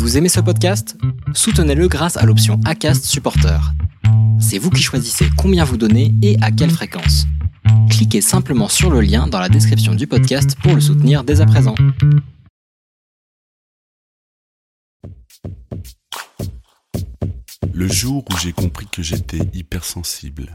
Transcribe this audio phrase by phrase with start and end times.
[0.00, 0.96] Vous aimez ce podcast?
[1.34, 3.60] Soutenez-le grâce à l'option ACAST Supporter.
[4.40, 7.26] C'est vous qui choisissez combien vous donnez et à quelle fréquence.
[7.90, 11.46] Cliquez simplement sur le lien dans la description du podcast pour le soutenir dès à
[11.46, 11.74] présent.
[17.74, 20.54] Le jour où j'ai compris que j'étais hypersensible,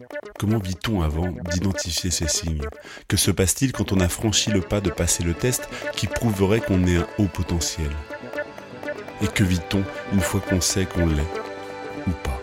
[0.41, 2.63] Comment vit-on avant d'identifier ces signes?
[3.07, 6.61] Que se passe-t-il quand on a franchi le pas de passer le test qui prouverait
[6.61, 7.91] qu'on est un haut potentiel?
[9.21, 11.21] Et que vit-on une fois qu'on sait qu'on l'est
[12.07, 12.41] Ou pas?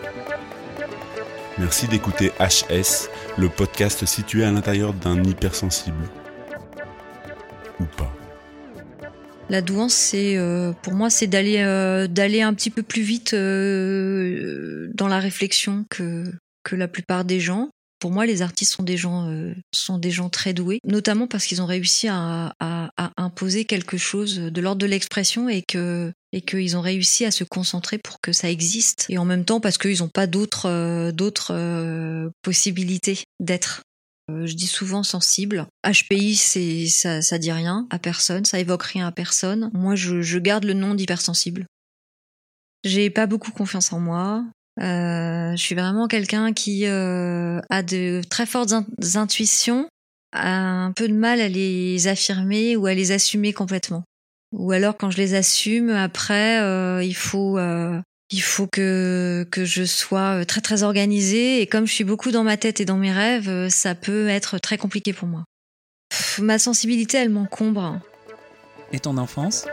[1.59, 6.09] Merci d'écouter HS, le podcast situé à l'intérieur d'un hypersensible.
[7.81, 8.15] Ou pas.
[9.49, 13.35] La douance, c'est euh, pour moi, c'est d'aller euh, d'aller un petit peu plus vite
[13.35, 16.31] euh, dans la réflexion que
[16.71, 17.71] la plupart des gens.
[17.99, 21.47] Pour moi, les artistes sont des gens, euh, sont des gens très doués, notamment parce
[21.47, 22.55] qu'ils ont réussi à,
[23.17, 27.43] imposer quelque chose de l'ordre de l'expression et que et qu'ils ont réussi à se
[27.43, 29.07] concentrer pour que ça existe.
[29.09, 31.13] Et en même temps, parce qu'ils n'ont pas d'autres euh,
[31.51, 33.83] euh, possibilités d'être.
[34.29, 35.67] je dis souvent sensible.
[35.87, 39.71] HPI, ça, ça dit rien à personne, ça évoque rien à personne.
[39.73, 41.67] Moi, je, je garde le nom d'hypersensible.
[42.85, 44.45] J'ai pas beaucoup confiance en moi.
[44.81, 48.85] Euh, je suis vraiment quelqu'un qui euh, a de très fortes in
[49.15, 49.89] intuitions,
[50.33, 54.05] a un peu de mal à les affirmer ou à les assumer complètement.
[54.53, 57.59] Ou alors quand je les assume, après, euh, il faut
[58.31, 62.45] il faut que que je sois très très organisée et comme je suis beaucoup dans
[62.45, 65.45] ma tête et dans mes rêves, ça peut être très compliqué pour moi.
[66.39, 68.01] Ma sensibilité, elle m'encombre.
[68.93, 69.67] Et ton enfance?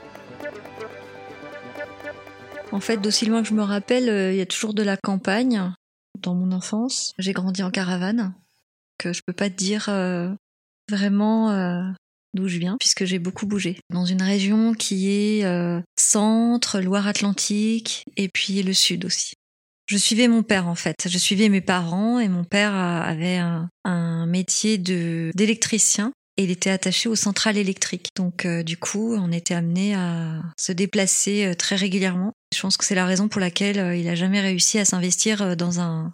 [2.75, 4.97] En fait, d'aussi loin que je me rappelle, euh, il y a toujours de la
[4.97, 5.71] campagne
[6.19, 7.13] dans mon enfance.
[7.17, 8.35] J'ai grandi en caravane,
[8.97, 10.29] que je peux pas dire euh,
[10.91, 11.83] vraiment euh,
[12.33, 13.79] d'où je viens, puisque j'ai beaucoup bougé.
[13.93, 15.45] Dans une région qui est
[15.97, 19.35] centre, Loire-Atlantique, et puis le sud aussi.
[19.85, 23.69] Je suivais mon père en fait, je suivais mes parents et mon père avait un,
[23.85, 28.09] un métier de d'électricien et il était attaché aux centrales électriques.
[28.15, 32.33] Donc euh, du coup, on était amené à se déplacer euh, très régulièrement.
[32.53, 35.55] Je pense que c'est la raison pour laquelle euh, il a jamais réussi à s'investir
[35.55, 36.13] dans un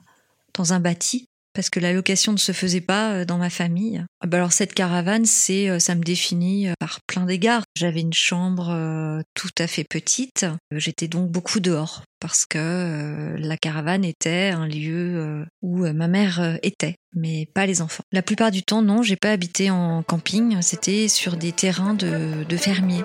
[0.54, 4.04] dans un bâti parce que la location ne se faisait pas dans ma famille.
[4.22, 7.64] Ah bah alors cette caravane, c'est ça me définit par plein d'égards.
[7.76, 10.46] J'avais une chambre tout à fait petite.
[10.72, 16.96] J'étais donc beaucoup dehors parce que la caravane était un lieu où ma mère était
[17.14, 18.04] mais pas les enfants.
[18.12, 22.44] La plupart du temps, non, j'ai pas habité en camping, c'était sur des terrains de,
[22.48, 23.04] de fermiers.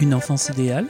[0.00, 0.86] Une enfance idéale?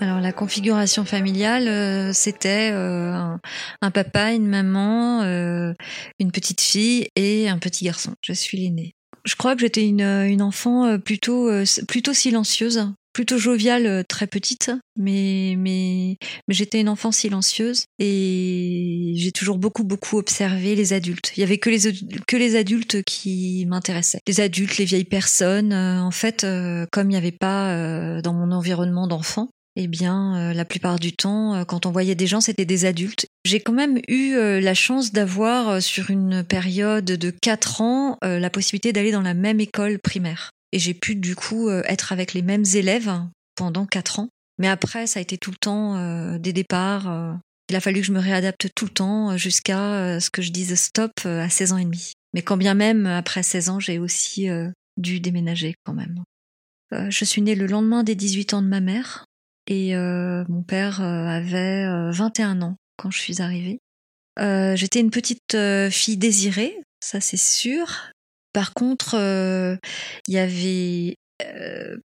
[0.00, 3.36] Alors la configuration familiale, euh, c'était euh,
[3.80, 5.72] un, papa, une maman, euh,
[6.18, 8.14] une petite fille et un petit garçon.
[8.22, 8.94] Je suis l'aînée.
[9.24, 11.48] Je crois que j'étais une, une enfant plutôt
[11.86, 16.16] plutôt silencieuse plutôt joviale très petite, mais mais
[16.48, 21.30] mais j'étais une enfant silencieuse et j'ai toujours beaucoup beaucoup observé les adultes.
[21.36, 21.92] Il y avait que les
[22.26, 24.22] que les adultes qui m'intéressaient.
[24.26, 25.72] Les adultes, les vieilles personnes.
[25.72, 26.44] en fait,
[26.90, 31.64] comme il n'y avait pas dans mon environnement d'enfants, eh bien, la plupart du temps,
[31.64, 33.26] quand on voyait des gens, c'était des adultes.
[33.44, 38.92] J'ai quand même eu la chance d'avoir, sur une période de quatre ans, la possibilité
[38.92, 40.50] d'aller dans la même école primaire.
[40.72, 43.10] Et j'ai pu, du coup, être avec les mêmes élèves
[43.54, 44.28] pendant quatre ans.
[44.58, 47.38] Mais après, ça a été tout le temps des départs.
[47.70, 50.74] il a fallu que je me réadapte tout le temps jusqu'à ce que je dise
[50.74, 52.12] stop à 16 ans et demi.
[52.34, 54.48] Mais quand bien même, après 16 ans, j'ai aussi
[54.98, 56.22] dû déménager quand même.
[57.08, 59.24] je suis née le lendemain des 18 ans de ma mère.
[59.66, 63.80] Et euh, mon père euh, avait euh, 21 ans quand je suis arrivée.
[64.38, 65.56] Euh, J'étais une petite
[65.90, 68.10] fille désirée, ça c'est sûr.
[68.52, 69.14] Par contre,
[70.28, 71.16] il y avait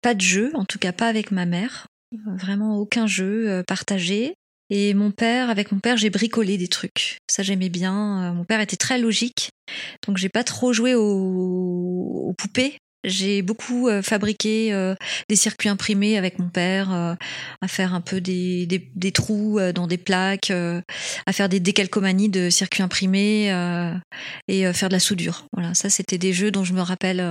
[0.01, 1.87] pas de jeu, en tout cas pas avec ma mère.
[2.25, 4.33] Vraiment aucun jeu partagé.
[4.69, 7.17] Et mon père, avec mon père, j'ai bricolé des trucs.
[7.29, 8.33] Ça, j'aimais bien.
[8.33, 9.49] Mon père était très logique.
[10.05, 12.77] Donc, j'ai pas trop joué aux poupées.
[13.03, 14.95] J'ai beaucoup euh, fabriqué euh,
[15.29, 17.13] des circuits imprimés avec mon père, euh,
[17.61, 22.49] à faire un peu des, des, trous dans des plaques, à faire des décalcomanies de
[22.49, 23.47] circuits imprimés
[24.47, 25.45] et faire de la soudure.
[25.53, 27.25] Voilà, ça c'était des jeux dont je me rappelle.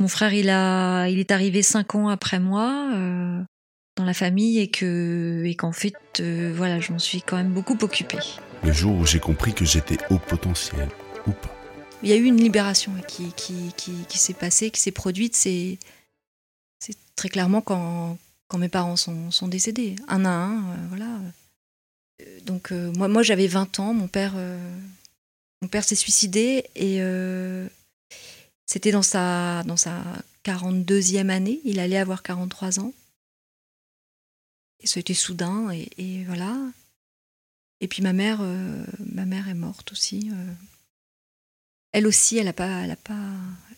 [0.00, 2.90] Mon frère, il a, il est arrivé cinq ans après moi.
[3.96, 7.76] dans la famille et que et qu'en fait voilà je m'en suis quand même beaucoup
[7.82, 8.18] occupée.
[8.62, 10.88] Le jour où j'ai compris que j'étais au potentiel
[11.26, 11.57] ou pas.
[12.02, 15.34] Il y a eu une libération qui, s'est passée, qui s'est produite.
[15.34, 15.78] C'est,
[17.16, 18.18] très clairement quand,
[18.56, 20.58] mes parents sont, décédés, un à un.
[20.58, 21.18] euh, voilà.
[22.22, 24.34] Euh, Donc euh, moi, j'avais 20 ans, mon père,
[25.60, 27.00] mon père s'est suicidé et
[28.66, 30.02] c'était dans sa, dans sa
[30.44, 31.60] 42e année.
[31.64, 32.92] Il allait avoir 43 ans.
[34.80, 36.56] Et été soudain et, et voilà.
[37.80, 38.40] Et puis ma mère,
[39.12, 40.30] ma mère est morte aussi.
[41.92, 43.18] Elle aussi, elle n'a pas, elle a pas,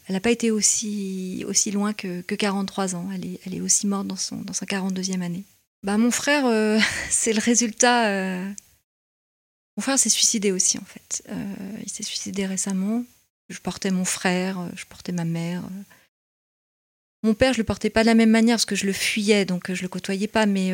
[0.08, 3.08] elle a pas été aussi, aussi loin que, que 43 ans.
[3.14, 5.44] Elle est, aussi morte dans, son, dans sa 42e année.
[5.84, 6.78] Bah, mon frère, euh,
[7.10, 8.08] c'est le résultat.
[8.08, 8.50] euh,
[9.76, 11.22] Mon frère s'est suicidé aussi, en fait.
[11.28, 13.04] Euh, il s'est suicidé récemment.
[13.48, 15.62] Je portais mon frère, je portais ma mère.
[17.22, 19.44] Mon père, je le portais pas de la même manière parce que je le fuyais,
[19.44, 20.46] donc je le côtoyais pas.
[20.46, 20.72] Mais,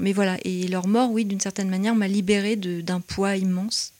[0.00, 0.38] mais voilà.
[0.44, 3.92] Et leur mort, oui, d'une certaine manière, m'a libérée d'un poids immense.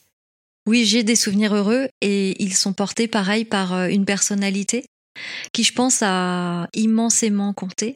[0.66, 4.84] Oui, j'ai des souvenirs heureux et ils sont portés pareil par euh, une personnalité
[5.52, 7.94] qui, je pense, a immensément compté.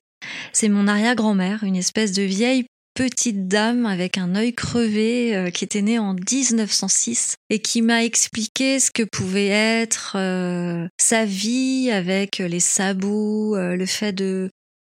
[0.53, 2.65] C'est mon arrière-grand-mère, une espèce de vieille
[2.95, 8.05] petite dame avec un œil crevé euh, qui était née en 1906 et qui m'a
[8.05, 14.49] expliqué ce que pouvait être euh, sa vie avec les sabots, le fait de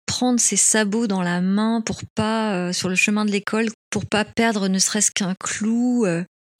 [0.06, 4.24] prendre ses sabots dans la main pour pas sur le chemin de l'école pour pas
[4.24, 6.04] perdre ne serait-ce qu'un clou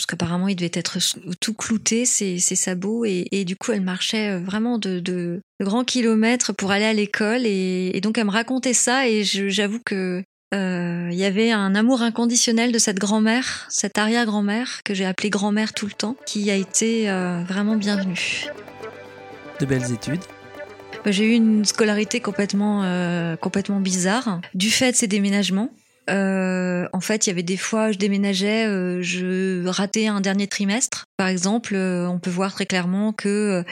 [0.02, 0.98] parce qu'apparemment il devait être
[1.40, 5.40] tout clouté ses, ses sabots et, et du coup elle marchait euh, vraiment de, de,
[5.60, 9.22] de grands kilomètres pour aller à l'école et, et donc elle me racontait ça et
[9.22, 14.92] j'avoue que euh, il y avait un amour inconditionnel de cette grand-mère, cette arrière-grand-mère que
[14.92, 18.46] j'ai appelée grand-mère tout le temps, qui a été euh, vraiment bienvenue.
[19.60, 20.20] De belles études.
[21.06, 25.70] J'ai eu une scolarité complètement, euh, complètement bizarre du fait de ces déménagements.
[26.10, 30.46] Euh, en fait, il y avait des fois, je déménageais, euh, je ratais un dernier
[30.46, 31.04] trimestre.
[31.16, 33.64] Par exemple, euh, on peut voir très clairement que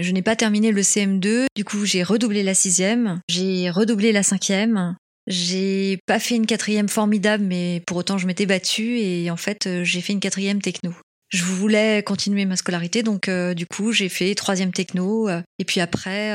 [0.00, 1.46] je n'ai pas terminé le CM2.
[1.54, 4.96] Du coup, j'ai redoublé la sixième, j'ai redoublé la cinquième.
[5.26, 9.68] J'ai pas fait une quatrième formidable, mais pour autant, je m'étais battue et en fait,
[9.82, 10.94] j'ai fait une quatrième techno.
[11.28, 15.28] Je voulais continuer ma scolarité, donc du coup j'ai fait troisième techno.
[15.28, 16.32] et puis après,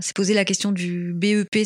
[0.00, 1.62] c'est posé la question du BEP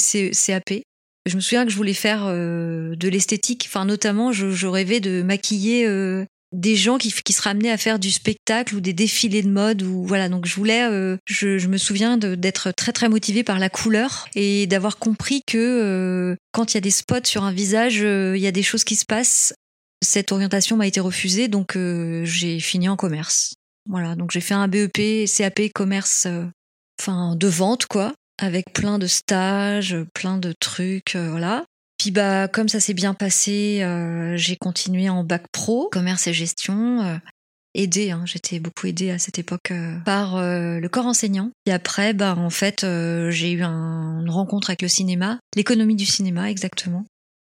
[0.47, 0.83] CAP.
[1.29, 3.65] Je me souviens que je voulais faire euh, de l'esthétique.
[3.69, 7.77] Enfin, notamment, je, je rêvais de maquiller euh, des gens qui, qui seraient amenés à
[7.77, 9.83] faire du spectacle ou des défilés de mode.
[9.83, 10.29] Ou voilà.
[10.29, 10.85] Donc je voulais.
[10.85, 15.43] euh, je, je me souviens d'être très très motivée par la couleur et d'avoir compris
[15.47, 18.53] que euh, quand il y a des spots sur un visage, euh, il y a
[18.53, 19.55] des choses qui se passent
[20.01, 23.55] cette orientation m'a été refusée, donc euh, j'ai fini en commerce.
[23.89, 26.29] Voilà, donc j'ai fait un BEP, CAP commerce,
[27.01, 31.65] enfin de vente quoi, avec plein de stages, plein de trucs, euh, voilà.
[31.99, 36.33] Puis bah comme ça s'est bien passé, euh, j'ai continué en bac pro, commerce et
[36.33, 37.03] gestion.
[37.03, 37.17] euh,
[37.75, 41.51] aidée, hein, j'étais beaucoup aidée à cette époque euh, par le corps enseignant.
[41.67, 42.81] Et après, bah en fait,
[43.31, 47.05] j'ai eu un- une rencontre avec le cinéma, l'économie du cinéma exactement.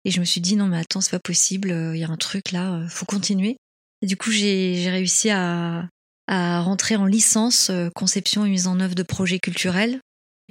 [0.05, 2.17] Et je me suis dit non mais attends c'est pas possible, il y a un
[2.17, 3.57] truc là, faut continuer.
[4.03, 5.89] Et du coup j'ai réussi à,
[6.27, 10.01] à rentrer en licence conception et mise en œuvre de projets culturels.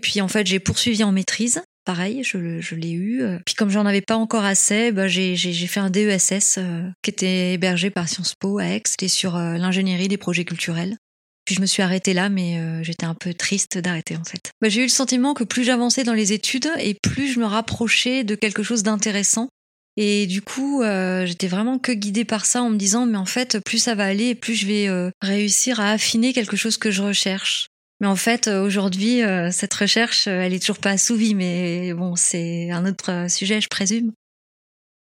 [0.02, 3.22] Puis en fait j'ai poursuivi en maîtrise, pareil je, l'ai eu.
[3.22, 7.10] Euh, Puis comme j'en avais pas encore assez, bah, j'ai fait un DESS euh, qui
[7.10, 10.98] était hébergé par Sciences Po à Aix, c'était sur euh, l'ingénierie des projets culturels.
[11.46, 14.52] Puis je me suis arrêtée là, mais j'étais un peu triste d'arrêter en fait.
[14.62, 17.46] Bah, j'ai eu le sentiment que plus j'avançais dans les études et plus je me
[17.46, 19.50] rapprochais de quelque chose d'intéressant.
[19.98, 20.84] Et du coup,
[21.26, 24.06] j'étais vraiment que guidée par ça en me disant, mais en fait, plus ça va
[24.06, 27.71] aller, plus je vais réussir à affiner quelque chose que je recherche.
[28.02, 31.94] Mais en fait, euh, aujourd'hui, euh, cette recherche, euh, elle est toujours pas assouvie, mais
[31.94, 34.12] bon, c'est un autre sujet, je présume.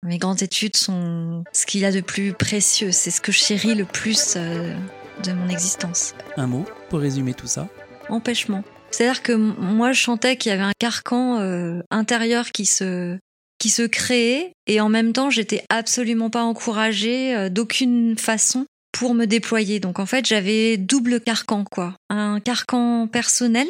[0.03, 3.37] Mes grandes études sont ce qu'il y a de plus précieux, c'est ce que je
[3.37, 7.67] chéris le plus de mon existence Un mot pour résumer tout ça?
[8.09, 8.63] empêchement.
[8.91, 13.17] C'est-à-dire que moi, je sentais qu'il y avait un carcan euh, intérieur qui se
[13.57, 19.13] qui se créait et en même temps, j'étais absolument pas encouragée euh, d'aucune façon pour
[19.13, 19.79] me déployer.
[19.79, 23.67] Donc en fait, j'avais double carcan quoi, un carcan personnel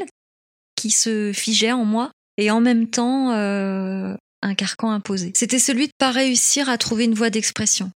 [0.75, 5.31] qui se figeait en moi et en même temps euh, un carcan imposé.
[5.35, 7.91] C'était celui de pas réussir à trouver une voie d'expression,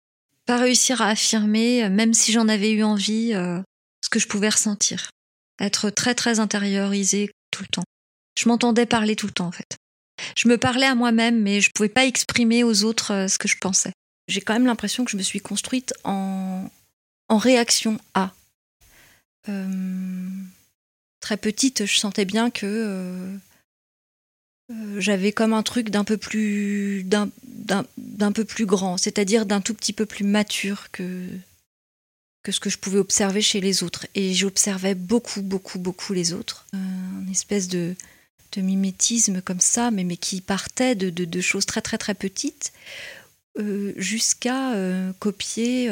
[0.46, 3.60] pas réussir à affirmer, euh, même si j'en avais eu envie, euh,
[4.02, 5.10] ce que je pouvais ressentir
[5.60, 7.84] être très très intériorisée tout le temps.
[8.38, 9.78] Je m'entendais parler tout le temps en fait.
[10.38, 13.48] Je me parlais à moi-même, mais je pouvais pas exprimer aux autres euh, ce que
[13.48, 13.94] je pensais.
[14.28, 16.70] J'ai quand même l'impression que je me suis construite en,
[17.30, 18.34] en réaction à.
[19.50, 20.30] Euh,
[21.20, 23.38] très petite, je sentais bien que euh,
[24.72, 27.30] euh, j'avais comme un truc d'un peu plus d'un,
[27.98, 31.28] d'un, peu plus grand, c'est-à-dire d'un tout petit peu plus mature que
[32.44, 34.06] que ce que je pouvais observer chez les autres.
[34.16, 36.66] Et j'observais beaucoup, beaucoup, beaucoup les autres.
[36.74, 37.96] Une espèce de,
[38.58, 42.74] mimétisme comme ça, mais, qui partait de, de, choses très, très, très petites,
[43.96, 44.74] jusqu'à
[45.20, 45.90] copier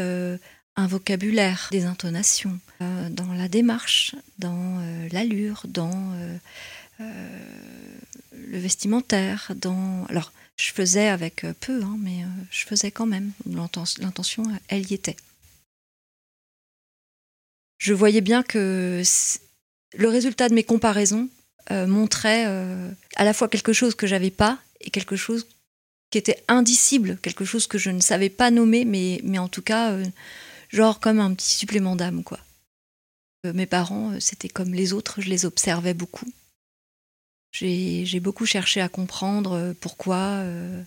[0.81, 6.13] un vocabulaire, des intonations, dans la démarche, dans l'allure, dans
[7.00, 10.05] le vestimentaire, dans...
[10.09, 13.31] Alors, je faisais avec euh, peu, hein, mais euh, je faisais quand même.
[13.47, 15.15] L'intention, elle y était.
[17.79, 19.01] Je voyais bien que
[19.97, 21.29] le résultat de mes comparaisons
[21.71, 22.45] euh, montrait
[23.15, 25.47] à la fois quelque chose que j'avais pas et quelque chose
[26.11, 29.63] qui était indicible, quelque chose que je ne savais pas nommer, mais, mais en tout
[29.63, 29.97] cas,
[30.71, 32.39] genre comme un petit supplément d'âme, quoi.
[33.43, 36.31] mes parents, c'était comme les autres, je les observais beaucoup.
[37.51, 40.81] J'ai beaucoup cherché à comprendre euh, pourquoi euh,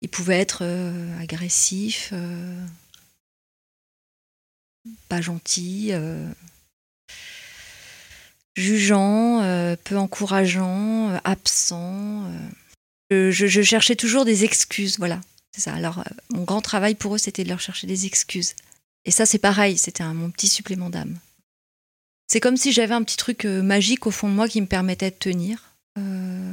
[0.00, 2.14] il pouvait être euh, agressif,
[5.08, 5.90] pas gentil,
[8.54, 12.30] jugeant, peu encourageant, absent.
[13.10, 15.20] Je, je, cherchais toujours des excuses, voilà.
[15.52, 15.74] C'est ça.
[15.74, 18.54] Alors, mon grand travail pour eux, c'était de leur chercher des excuses.
[19.06, 21.18] Et ça, c'est pareil, c'était mon petit supplément d'âme.
[22.26, 24.66] C'est comme si j'avais un petit truc euh, magique au fond de moi qui me
[24.66, 25.76] permettait de tenir.
[25.96, 26.52] Euh,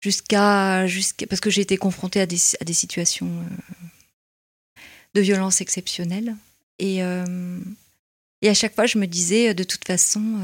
[0.00, 0.86] jusqu'à.
[1.28, 4.80] Parce que j'ai été confrontée à des, situations euh,
[5.14, 6.36] de violence exceptionnelles.
[6.78, 10.40] Et, et à chaque fois, je me disais, de toute façon,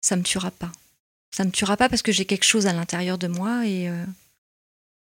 [0.00, 0.72] ça me tuera pas.
[1.30, 3.90] Ça me tuera pas parce que j'ai quelque chose à l'intérieur de moi et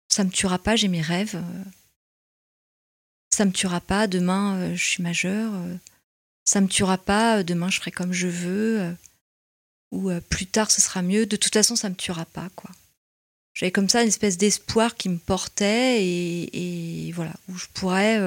[0.08, 1.42] ça me tuera pas, j'ai mes rêves.
[3.34, 5.54] Ça me tuera pas, demain, je suis majeure
[6.46, 8.92] ça me tuera pas, euh, demain je ferai comme je veux, euh,
[9.92, 11.26] ou euh, plus tard ce sera mieux.
[11.26, 12.72] De toute façon, ça me tuera pas, quoi.
[13.54, 18.20] J'avais comme ça une espèce d'espoir qui me portait et, voilà, où je pourrais,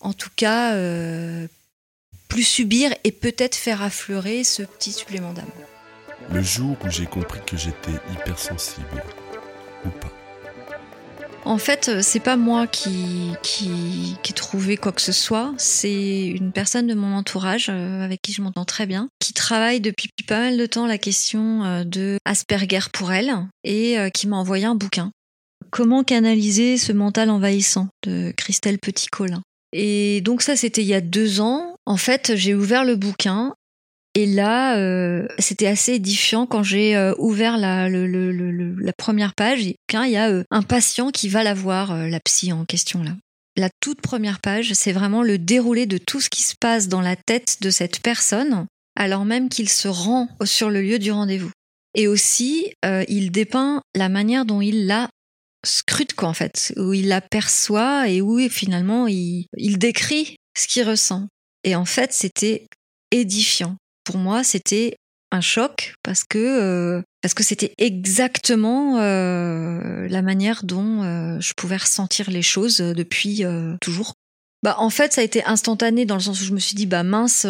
[0.00, 0.76] en tout cas,
[2.26, 5.46] plus subir et peut-être faire affleurer ce petit supplément d'âme.
[6.32, 9.04] Le jour où j'ai compris que j'étais hypersensible,
[9.84, 10.15] ou pas.
[11.46, 13.30] En fait, euh, c'est pas moi qui,
[14.28, 15.54] ai trouvé quoi que ce soit.
[15.58, 19.80] C'est une personne de mon entourage euh, avec qui je m'entends très bien, qui travaille
[19.80, 24.36] depuis pas mal de temps la question euh, de Asperger pour elle et qui m'a
[24.36, 25.12] envoyé un bouquin.
[25.70, 29.42] Comment canaliser ce mental envahissant de Christelle Petit-Colin?
[29.72, 31.76] Et donc ça, c'était il y a deux ans.
[31.86, 33.54] En fait, j'ai ouvert le bouquin
[34.16, 37.90] et là, euh, c'était assez édifiant quand j'ai euh, ouvert la,
[38.96, 39.62] première page.
[39.62, 43.14] il y a euh, un patient qui va la voir, la psy en question là.
[43.58, 47.02] La toute première page, c'est vraiment le déroulé de tout ce qui se passe dans
[47.02, 48.66] la tête de cette personne,
[48.98, 51.50] alors même qu'il se rend sur le lieu du rendez-vous.
[51.94, 52.72] Et aussi,
[53.08, 55.08] il dépeint la manière dont il la
[55.64, 61.26] scrute, quoi, en fait, où il l'aperçoit et où finalement il décrit ce qu'il ressent.
[61.64, 62.66] Et en fait, c'était
[63.10, 63.76] édifiant
[64.06, 64.96] pour moi, c'était
[65.32, 67.02] un choc parce que euh,
[67.40, 73.42] c'était exactement euh, la manière dont euh, je pouvais ressentir les choses depuis
[73.82, 74.14] toujours.
[74.62, 76.86] Bah en fait, ça a été instantané dans le sens où je me suis dit
[76.86, 77.46] bah mince,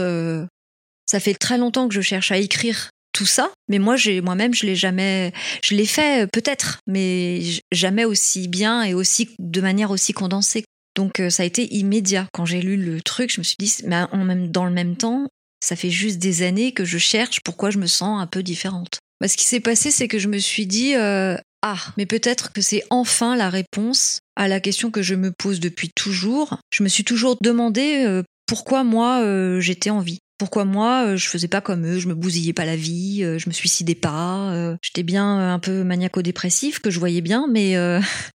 [1.07, 4.67] ça fait très longtemps que je cherche à écrire tout ça, mais moi moi-même je
[4.67, 5.33] l'ai jamais
[5.63, 10.65] je l'ai fait peut-être, mais jamais aussi bien et aussi de manière aussi condensée.
[10.97, 14.05] Donc ça a été immédiat quand j'ai lu le truc, je me suis dit mais
[14.13, 15.29] en même dans le même temps,
[15.61, 18.99] ça fait juste des années que je cherche pourquoi je me sens un peu différente.
[19.21, 22.53] Bah, ce qui s'est passé, c'est que je me suis dit euh, ah, mais peut-être
[22.53, 26.59] que c'est enfin la réponse à la question que je me pose depuis toujours.
[26.71, 30.19] Je me suis toujours demandé euh, pourquoi moi euh, j'étais en vie.
[30.39, 33.55] Pourquoi moi je faisais pas comme eux, je me bousillais pas la vie, je me
[33.55, 37.75] suicidais pas, j'étais bien un peu maniaco-dépressif que je voyais bien, mais,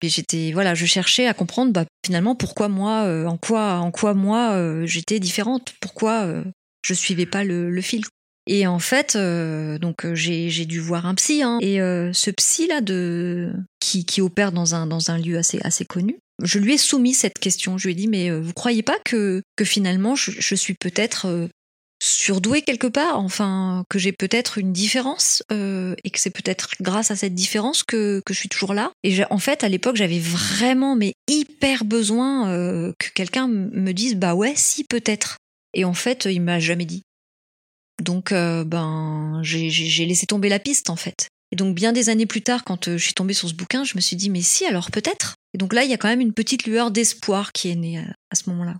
[0.02, 4.86] j'étais voilà, je cherchais à comprendre bah, finalement pourquoi moi, en quoi, en quoi moi
[4.86, 6.42] j'étais différente, pourquoi
[6.82, 8.02] je suivais pas le, fil.
[8.46, 11.42] Et en fait, euh, donc euh, j'ai dû voir un psy.
[11.42, 11.58] Hein.
[11.60, 15.84] et euh, ce psy là de qui, opère dans un dans un lieu assez assez
[15.84, 17.78] connu, je lui ai soumis cette question.
[17.78, 21.48] Je lui ai dit mais vous croyez pas que que finalement je, suis peut-être
[22.02, 27.16] surdouée quelque part, enfin que j'ai peut-être une différence et que c'est peut-être grâce à
[27.16, 28.90] cette différence que, que je suis toujours là?
[29.04, 32.46] Et en fait, à l'époque, j'avais vraiment mais hyper besoin
[32.98, 35.36] que quelqu'un me dise bah ouais, si peut-être.
[35.74, 37.02] Et en fait, il m'a jamais dit.
[38.02, 41.28] Donc, euh, ben, j'ai laissé tomber la piste, en fait.
[41.52, 43.84] Et donc, bien des années plus tard, quand euh, je suis tombée sur ce bouquin,
[43.84, 45.34] je me suis dit, mais si, alors peut-être.
[45.52, 47.98] Et donc là, il y a quand même une petite lueur d'espoir qui est née
[47.98, 48.76] à, ce moment-là.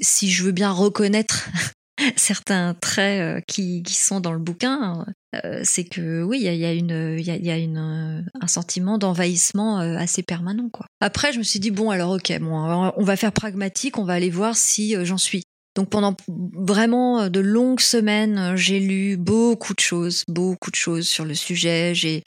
[0.00, 1.48] Si je veux bien reconnaître
[2.16, 5.06] certains traits euh, qui, sont dans le bouquin,
[5.42, 10.22] euh, c'est que oui, il y a, une, y a une, un sentiment d'envahissement assez
[10.22, 10.68] permanent.
[10.68, 10.84] Quoi.
[11.00, 14.12] Après, je me suis dit bon, alors ok, bon, on va faire pragmatique, on va
[14.12, 15.44] aller voir si j'en suis.
[15.74, 21.24] Donc pendant vraiment de longues semaines, j'ai lu beaucoup de choses, beaucoup de choses sur
[21.24, 21.94] le sujet.
[21.94, 22.22] J'ai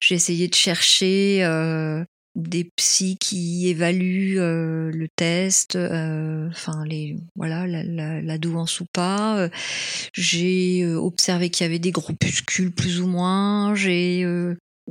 [0.00, 2.02] j'ai essayé de chercher euh,
[2.38, 8.80] des psys qui évaluent euh, le test, euh, enfin les voilà la, la, la douance
[8.80, 9.38] ou pas.
[9.38, 9.48] Euh,
[10.14, 13.74] j'ai observé qu'il y avait des groupuscules plus ou moins.
[13.74, 14.24] J'ai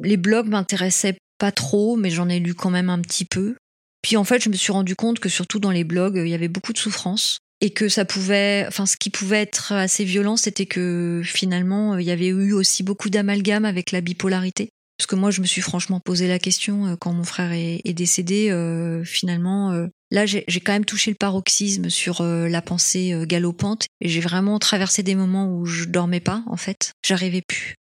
[0.01, 3.55] les blogs m'intéressaient pas trop, mais j'en ai lu quand même un petit peu.
[4.01, 6.33] Puis en fait, je me suis rendu compte que surtout dans les blogs, il y
[6.33, 10.37] avait beaucoup de souffrance et que ça pouvait, enfin, ce qui pouvait être assez violent,
[10.37, 14.69] c'était que finalement, il y avait eu aussi beaucoup d'amalgame avec la bipolarité.
[14.97, 17.93] Parce que moi, je me suis franchement posé la question euh, quand mon frère est,
[17.93, 18.49] décédé.
[18.49, 24.09] Euh, finalement, euh, là, j'ai quand même touché le paroxysme sur la pensée galopante et
[24.09, 26.43] j'ai vraiment traversé des moments où je dormais pas.
[26.47, 27.75] En fait, j'arrivais plus.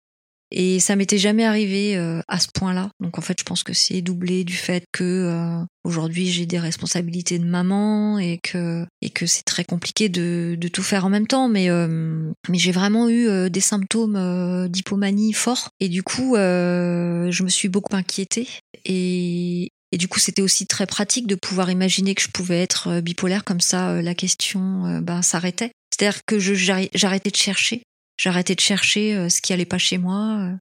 [0.54, 2.90] Et ça m'était jamais arrivé euh, à ce point-là.
[3.00, 6.58] Donc en fait, je pense que c'est doublé du fait que euh, aujourd'hui j'ai des
[6.58, 11.08] responsabilités de maman et que et que c'est très compliqué de, de tout faire en
[11.08, 11.48] même temps.
[11.48, 17.48] Mais euh, mais j'ai vraiment eu des symptômes d'hypomanie forts et du coup je me
[17.48, 18.48] suis beaucoup inquiétée
[18.84, 23.02] et et du coup, c'était aussi très pratique de pouvoir imaginer que je pouvais être
[23.02, 25.70] bipolaire, comme ça, la question ben, s'arrêtait.
[25.90, 27.82] C'est-à-dire que j'arrêtais de chercher
[28.18, 30.38] J'arrêtais de chercher euh, ce qui allait pas chez moi.
[30.40, 30.56] Euh.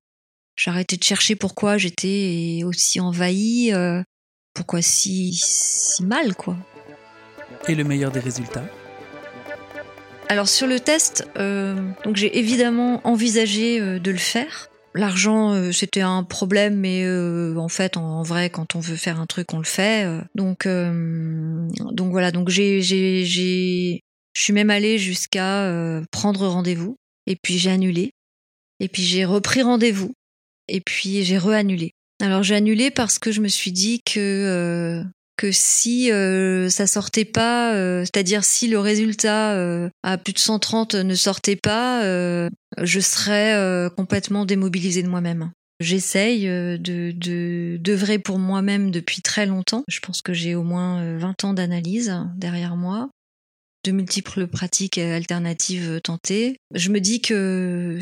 [0.55, 4.01] J'arrêtais de chercher pourquoi j'étais aussi envahie, euh,
[4.53, 6.57] pourquoi si, si mal, quoi.
[7.67, 8.65] Et le meilleur des résultats?
[10.29, 14.69] Alors sur le test, donc j'ai évidemment envisagé de le faire.
[14.93, 17.05] L'argent, c'était un problème, mais
[17.57, 20.05] en fait, en, vrai, quand on veut faire un truc, on le fait.
[20.33, 22.31] donc, donc voilà.
[22.31, 24.03] Donc j'ai, j'ai, j'ai,
[24.33, 26.97] je suis même allée jusqu'à prendre rendez-vous
[27.27, 28.11] et puis j'ai annulé.
[28.79, 30.13] Et puis j'ai repris rendez-vous.
[30.67, 31.91] Et puis j'ai reannulé.
[32.21, 35.03] Alors j'ai annulé parce que je me suis dit que euh,
[35.37, 39.57] que si euh, ça sortait pas, euh, c'est-à-dire si le résultat
[40.03, 45.51] à plus de 130 ne sortait pas, je serais complètement démobilisée de moi-même.
[45.79, 49.83] J'essaye de, de d'œuvrer pour moi-même depuis très longtemps.
[49.87, 53.09] Je pense que j'ai au moins 20 ans d'analyse derrière moi
[53.83, 56.57] de multiples pratiques alternatives tentées.
[56.73, 57.99] Je me dis que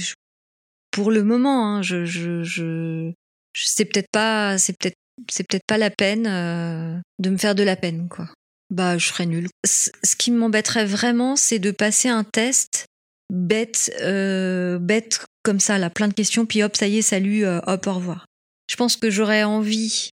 [0.91, 3.11] pour le moment, hein, je,
[3.53, 4.97] c'est peut-être pas, c'est peut-être,
[5.29, 8.29] c'est peut-être pas la peine euh, de me faire de la peine, quoi.
[8.69, 9.47] Bah, je serais nulle.
[9.65, 12.85] Ce qui m'embêterait vraiment, c'est de passer un test
[13.31, 17.59] bête, euh, bête comme ça, plein de questions, puis hop, ça y est, salut, euh,
[17.65, 18.25] hop, au revoir.
[18.69, 20.11] Je pense que j'aurais envie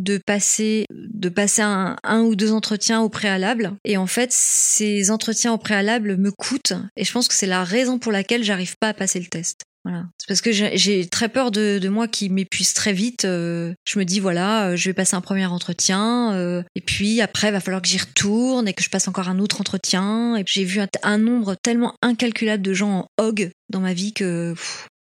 [0.00, 3.72] de passer de passer un, ou deux entretiens au préalable.
[3.84, 6.72] Et en fait ces entretiens au préalable me coûtent.
[6.96, 9.62] Et je pense que c'est la raison pour laquelle j'arrive pas à passer le test.
[9.84, 10.04] Voilà.
[10.18, 13.24] C'est parce que j'ai très peur de, de moi qui m'épuise très vite.
[13.24, 17.22] Euh, je me dis voilà euh, je vais passer un premier entretien euh, et puis
[17.22, 20.36] après va falloir que j'y retourne et que je passe encore un autre entretien.
[20.36, 24.54] Et j'ai vu un, nombre tellement incalculable de gens en hog dans ma vie que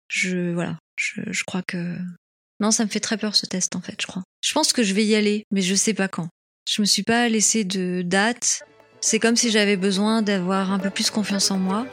[0.08, 1.96] je voilà je, je crois que
[2.60, 4.22] non, ça me fait très peur ce test en fait, je crois.
[4.40, 6.28] Je pense que je vais y aller, mais je sais pas quand.
[6.68, 8.62] Je me suis pas laissé de date.
[9.00, 11.86] C'est comme si j'avais besoin d'avoir un peu plus confiance en moi.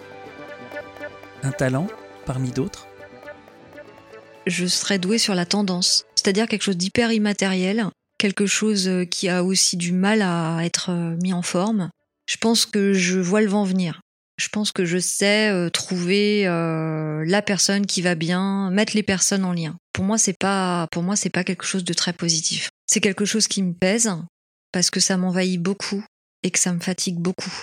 [1.44, 1.88] Un talent
[2.26, 2.88] parmi d'autres?
[4.48, 9.30] Je serais douée sur la tendance, c'est-à-dire quelque chose d'hyper immatériel, quelque chose euh, qui
[9.30, 11.90] a aussi du mal à être euh, mis en forme.
[12.28, 14.02] Je pense que je vois le vent venir.
[14.38, 19.04] Je pense que je sais euh, trouver euh, la personne qui va bien, mettre les
[19.04, 19.78] personnes en lien.
[19.94, 22.70] Pour moi, c'est pas, pour moi, c'est pas quelque chose de très positif.
[22.86, 24.12] C'est quelque chose qui me pèse
[24.72, 26.04] parce que ça m'envahit beaucoup
[26.44, 27.54] et que ça me fatigue beaucoup.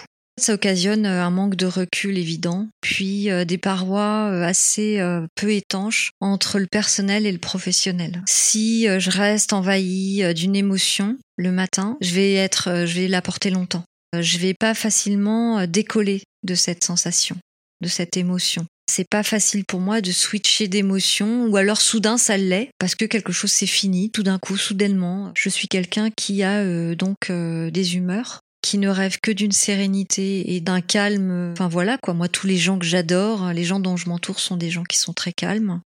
[0.41, 4.99] Ça occasionne euh, un manque de recul évident, puis des parois assez
[5.35, 8.23] peu étanches entre le personnel et le professionnel.
[8.27, 13.51] Si je reste envahie d'une émotion le matin, je vais être, je vais la porter
[13.51, 13.85] longtemps.
[14.19, 17.37] Je vais pas facilement décoller de cette sensation,
[17.81, 18.65] de cette émotion.
[18.91, 23.05] C'est pas facile pour moi de switcher d'émotion ou alors soudain ça l'est parce que
[23.05, 25.33] quelque chose s'est fini tout d'un coup soudainement.
[25.37, 29.53] Je suis quelqu'un qui a euh, donc euh, des humeurs qui ne rêve que d'une
[29.53, 31.53] sérénité et d'un calme.
[31.53, 34.57] Enfin voilà quoi, moi tous les gens que j'adore, les gens dont je m'entoure sont
[34.57, 35.81] des gens qui sont très calmes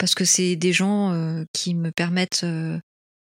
[0.00, 2.44] parce que c'est des gens euh, qui me permettent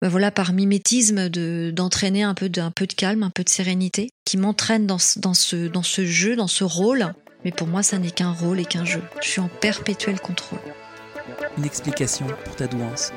[0.03, 3.45] ben voilà par mimétisme de d'entraîner un peu de un peu de calme, un peu
[3.45, 7.13] de sérénité qui m'entraîne dans, dans ce dans ce jeu, dans ce rôle.
[7.45, 9.01] Mais pour moi, ça n'est qu'un rôle et qu'un jeu.
[9.21, 10.59] Je suis en perpétuel contrôle.
[11.57, 13.13] Une explication pour ta douance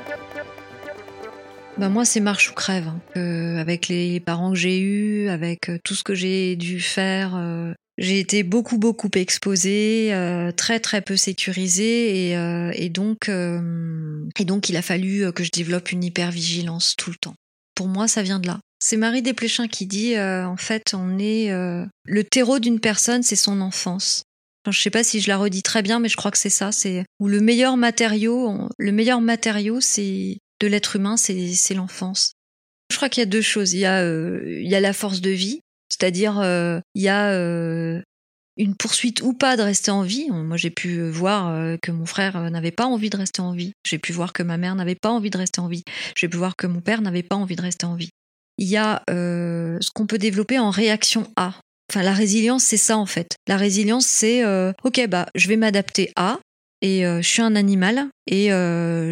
[1.77, 2.91] ben moi, c'est marche ou crève.
[3.17, 3.57] Hein.
[3.59, 7.75] avec les parents que j'ai eus, avec euh, tout ce que j'ai dû faire, euh,
[7.99, 14.25] j'ai été beaucoup beaucoup exposée, euh, très très peu sécurisée et, euh, et donc euh,
[14.39, 17.35] et donc il a fallu que je développe une hypervigilance tout le temps.
[17.75, 18.61] Pour moi, ça vient de là.
[18.79, 23.61] C'est Marie Desplechin qui dit en fait, on est le terreau d'une personne, c'est son
[23.61, 24.23] enfance.
[24.65, 26.51] Enfin, je sais pas si je la redis très bien, mais je crois que c'est
[26.51, 26.73] ça.
[26.73, 32.33] C'est où le meilleur matériau, le meilleur matériau, c'est de l'être humain, c'est l'enfance.
[32.91, 33.73] Je crois qu'il y a deux choses.
[33.73, 37.31] Il y a il y a la force de vie c'est-à-dire, euh, il y a
[37.31, 38.01] euh,
[38.57, 40.29] une poursuite ou pas de rester en vie.
[40.31, 43.73] Moi, j'ai pu voir euh, que mon frère n'avait pas envie de rester en vie.
[43.87, 45.85] J'ai pu voir que ma mère n'avait pas envie de rester en vie.
[46.17, 48.11] J'ai pu voir que mon père n'avait pas envie de rester en vie.
[48.59, 51.55] Il y a ce qu'on peut développer en réaction à.
[51.93, 53.37] Enfin, la résilience, c'est ça en fait.
[53.47, 54.43] La résilience, c'est
[54.83, 56.39] ok, bah, je vais m'adapter à,
[56.81, 58.49] et je suis un animal, et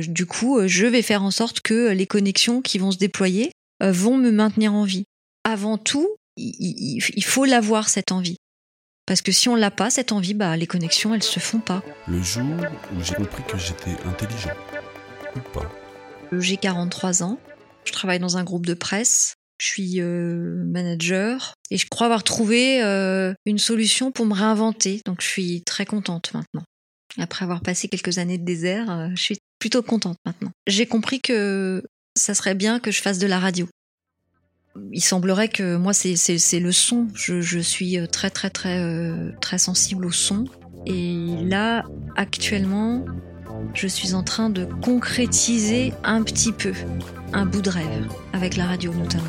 [0.08, 4.16] du coup, je vais faire en sorte que les connexions qui vont se déployer vont
[4.16, 5.04] me maintenir en vie.
[5.44, 8.36] Avant tout, il, faut l'avoir cette envie.
[9.06, 11.82] Parce que si on l'a pas, cette envie, bah, les connexions, elles se font pas.
[12.08, 14.54] Le jour où j'ai compris que j'étais intelligent,
[15.36, 15.70] ou pas
[16.32, 17.38] J'ai 43 ans,
[17.84, 22.24] je travaille dans un groupe de presse, je suis euh, manager, et je crois avoir
[22.24, 25.02] trouvé euh, une solution pour me réinventer.
[25.04, 26.64] Donc je suis très contente maintenant.
[27.18, 30.50] Après avoir passé quelques années de désert, euh, je suis plutôt contente maintenant.
[30.66, 31.84] J'ai compris que
[32.16, 33.68] ça serait bien que je fasse de la radio
[34.92, 36.14] il semblerait que moi c'est
[36.60, 37.08] le son.
[37.14, 40.44] Je, suis euh, très très très euh, très sensible au son.
[40.86, 41.84] Et là
[42.16, 43.04] actuellement,
[43.72, 46.72] je suis en train de concrétiser un petit peu
[47.32, 49.24] un bout de rêve avec la radio notamment.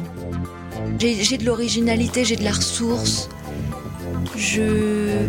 [1.00, 3.30] J'ai de l'originalité, j'ai de la ressource.
[4.36, 5.28] Je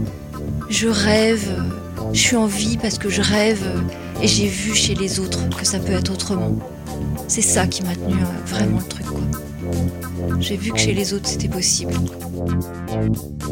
[0.68, 1.62] je rêve.
[2.12, 3.66] Je suis en vie parce que je rêve
[4.22, 6.58] et j'ai vu chez les autres que ça peut être autrement.
[7.28, 9.20] C'est ça qui m'a tenu euh, vraiment le truc quoi.
[10.40, 11.94] J'ai vu que chez les autres c'était possible.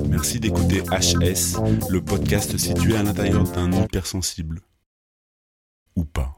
[0.08, 1.58] Merci d'écouter HS,
[1.90, 4.60] le podcast situé à l'intérieur d'un hypersensible.
[5.96, 6.33] Ou pas.